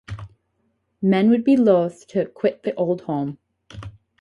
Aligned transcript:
Men 1.03 1.29
would 1.29 1.43
be 1.43 1.55
loath 1.55 2.07
to 2.07 2.25
quit 2.25 2.63
the 2.63 2.73
old 2.73 3.01
home. 3.01 3.37